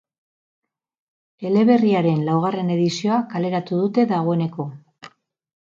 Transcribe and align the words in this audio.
Eleberriaren 1.49 2.23
laugarren 2.29 2.73
edizioa 2.77 3.21
kaleratu 3.35 3.83
dute 3.83 4.07
dagoeneko. 4.17 4.71